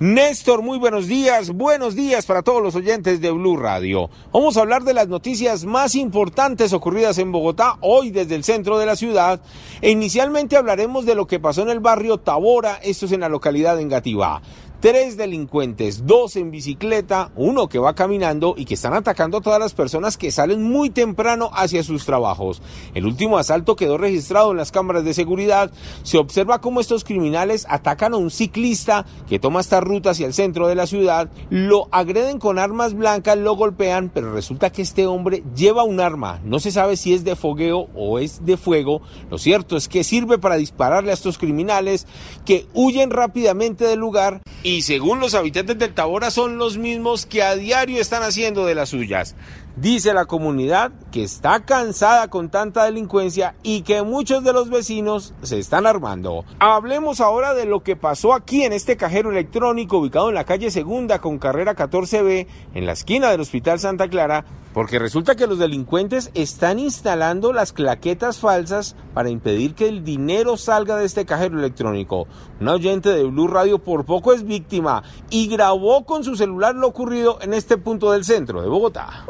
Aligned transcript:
Néstor, 0.00 0.62
muy 0.62 0.78
buenos 0.78 1.08
días. 1.08 1.50
Buenos 1.50 1.94
días 1.94 2.24
para 2.24 2.40
todos 2.40 2.62
los 2.62 2.74
oyentes 2.74 3.20
de 3.20 3.30
Blue 3.32 3.58
Radio. 3.58 4.08
Vamos 4.32 4.56
a 4.56 4.62
hablar 4.62 4.82
de 4.82 4.94
las 4.94 5.08
noticias 5.08 5.66
más 5.66 5.94
importantes 5.94 6.72
ocurridas 6.72 7.18
en 7.18 7.30
Bogotá 7.30 7.76
hoy 7.82 8.08
desde 8.08 8.34
el 8.34 8.42
centro 8.42 8.78
de 8.78 8.86
la 8.86 8.96
ciudad. 8.96 9.42
E 9.82 9.90
inicialmente 9.90 10.56
hablaremos 10.56 11.04
de 11.04 11.14
lo 11.14 11.26
que 11.26 11.38
pasó 11.38 11.60
en 11.60 11.68
el 11.68 11.80
barrio 11.80 12.16
Tabora, 12.16 12.80
esto 12.82 13.04
es 13.04 13.12
en 13.12 13.20
la 13.20 13.28
localidad 13.28 13.76
de 13.76 13.82
Engativá. 13.82 14.40
Tres 14.80 15.18
delincuentes, 15.18 16.06
dos 16.06 16.36
en 16.36 16.50
bicicleta, 16.50 17.32
uno 17.36 17.68
que 17.68 17.78
va 17.78 17.94
caminando 17.94 18.54
y 18.56 18.64
que 18.64 18.72
están 18.72 18.94
atacando 18.94 19.36
a 19.36 19.40
todas 19.42 19.60
las 19.60 19.74
personas 19.74 20.16
que 20.16 20.32
salen 20.32 20.62
muy 20.62 20.88
temprano 20.88 21.50
hacia 21.52 21.82
sus 21.82 22.06
trabajos. 22.06 22.62
El 22.94 23.04
último 23.04 23.36
asalto 23.36 23.76
quedó 23.76 23.98
registrado 23.98 24.52
en 24.52 24.56
las 24.56 24.72
cámaras 24.72 25.04
de 25.04 25.12
seguridad. 25.12 25.70
Se 26.02 26.16
observa 26.16 26.62
cómo 26.62 26.80
estos 26.80 27.04
criminales 27.04 27.66
atacan 27.68 28.14
a 28.14 28.16
un 28.16 28.30
ciclista 28.30 29.04
que 29.28 29.38
toma 29.38 29.60
esta 29.60 29.82
ruta 29.82 30.12
hacia 30.12 30.26
el 30.26 30.32
centro 30.32 30.66
de 30.66 30.76
la 30.76 30.86
ciudad, 30.86 31.30
lo 31.50 31.88
agreden 31.90 32.38
con 32.38 32.58
armas 32.58 32.94
blancas, 32.94 33.36
lo 33.36 33.56
golpean, 33.56 34.08
pero 34.08 34.32
resulta 34.32 34.72
que 34.72 34.80
este 34.80 35.06
hombre 35.06 35.42
lleva 35.54 35.84
un 35.84 36.00
arma. 36.00 36.40
No 36.42 36.58
se 36.58 36.70
sabe 36.70 36.96
si 36.96 37.12
es 37.12 37.22
de 37.22 37.36
fogueo 37.36 37.88
o 37.94 38.18
es 38.18 38.46
de 38.46 38.56
fuego. 38.56 39.02
Lo 39.30 39.36
cierto 39.36 39.76
es 39.76 39.88
que 39.88 40.04
sirve 40.04 40.38
para 40.38 40.56
dispararle 40.56 41.10
a 41.10 41.14
estos 41.14 41.36
criminales 41.36 42.06
que 42.46 42.66
huyen 42.72 43.10
rápidamente 43.10 43.84
del 43.84 43.98
lugar 43.98 44.40
y 44.62 44.82
según 44.82 45.20
los 45.20 45.34
habitantes 45.34 45.78
del 45.78 45.94
Tabora 45.94 46.30
son 46.30 46.58
los 46.58 46.76
mismos 46.76 47.26
que 47.26 47.42
a 47.42 47.56
diario 47.56 48.00
están 48.00 48.22
haciendo 48.22 48.66
de 48.66 48.74
las 48.74 48.90
suyas. 48.90 49.34
Dice 49.80 50.12
la 50.12 50.26
comunidad 50.26 50.92
que 51.10 51.22
está 51.22 51.64
cansada 51.64 52.28
con 52.28 52.50
tanta 52.50 52.84
delincuencia 52.84 53.54
y 53.62 53.80
que 53.80 54.02
muchos 54.02 54.44
de 54.44 54.52
los 54.52 54.68
vecinos 54.68 55.32
se 55.42 55.58
están 55.58 55.86
armando. 55.86 56.44
Hablemos 56.58 57.22
ahora 57.22 57.54
de 57.54 57.64
lo 57.64 57.82
que 57.82 57.96
pasó 57.96 58.34
aquí 58.34 58.62
en 58.62 58.74
este 58.74 58.98
cajero 58.98 59.30
electrónico 59.30 59.96
ubicado 59.96 60.28
en 60.28 60.34
la 60.34 60.44
calle 60.44 60.70
Segunda 60.70 61.20
con 61.20 61.38
carrera 61.38 61.74
14B 61.74 62.46
en 62.74 62.84
la 62.84 62.92
esquina 62.92 63.30
del 63.30 63.40
Hospital 63.40 63.80
Santa 63.80 64.08
Clara, 64.08 64.44
porque 64.74 64.98
resulta 64.98 65.34
que 65.34 65.46
los 65.46 65.58
delincuentes 65.58 66.30
están 66.34 66.78
instalando 66.78 67.54
las 67.54 67.72
claquetas 67.72 68.38
falsas 68.38 68.96
para 69.14 69.30
impedir 69.30 69.74
que 69.74 69.88
el 69.88 70.04
dinero 70.04 70.58
salga 70.58 70.96
de 70.96 71.06
este 71.06 71.24
cajero 71.24 71.58
electrónico. 71.58 72.28
Un 72.60 72.68
oyente 72.68 73.08
de 73.08 73.24
Blue 73.24 73.48
Radio 73.48 73.78
por 73.78 74.04
poco 74.04 74.34
es 74.34 74.44
víctima 74.44 75.02
y 75.30 75.48
grabó 75.48 76.04
con 76.04 76.22
su 76.22 76.36
celular 76.36 76.74
lo 76.74 76.86
ocurrido 76.86 77.38
en 77.40 77.54
este 77.54 77.78
punto 77.78 78.12
del 78.12 78.26
centro 78.26 78.60
de 78.60 78.68
Bogotá. 78.68 79.24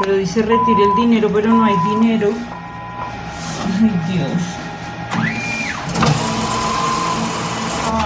Pero 0.00 0.16
dice 0.16 0.42
retire 0.42 0.84
el 0.84 0.94
dinero, 0.96 1.28
pero 1.32 1.48
no 1.48 1.64
hay 1.64 1.74
dinero. 1.90 2.30
Ay, 3.80 3.90
Dios. 4.12 4.67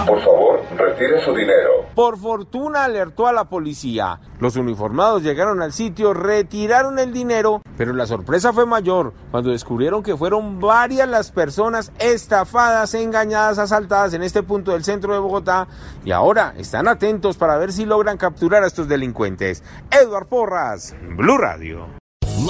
Por 0.05 0.19
favor, 0.19 0.59
retire 0.75 1.21
su 1.23 1.33
dinero. 1.33 1.85
Por 1.95 2.17
fortuna 2.17 2.83
alertó 2.83 3.27
a 3.27 3.31
la 3.33 3.45
policía. 3.45 4.19
Los 4.39 4.57
uniformados 4.57 5.23
llegaron 5.23 5.61
al 5.61 5.71
sitio, 5.71 6.13
retiraron 6.13 6.99
el 6.99 7.13
dinero, 7.13 7.61
pero 7.77 7.93
la 7.93 8.05
sorpresa 8.05 8.51
fue 8.51 8.65
mayor 8.65 9.13
cuando 9.31 9.51
descubrieron 9.51 10.03
que 10.03 10.17
fueron 10.17 10.59
varias 10.59 11.07
las 11.07 11.31
personas 11.31 11.93
estafadas, 11.99 12.93
engañadas, 12.95 13.59
asaltadas 13.59 14.13
en 14.13 14.23
este 14.23 14.43
punto 14.43 14.71
del 14.71 14.83
centro 14.83 15.13
de 15.13 15.19
Bogotá 15.19 15.67
y 16.03 16.11
ahora 16.11 16.53
están 16.57 16.89
atentos 16.89 17.37
para 17.37 17.57
ver 17.57 17.71
si 17.71 17.85
logran 17.85 18.17
capturar 18.17 18.63
a 18.63 18.67
estos 18.67 18.89
delincuentes. 18.89 19.63
Edward 19.89 20.27
Porras, 20.27 20.95
Blue 21.15 21.37
Radio. 21.37 22.02